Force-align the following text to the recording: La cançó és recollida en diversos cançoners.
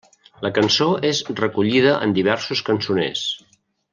La 0.45 0.49
cançó 0.53 0.87
és 1.09 1.19
recollida 1.41 1.93
en 2.07 2.17
diversos 2.19 2.65
cançoners. 2.71 3.27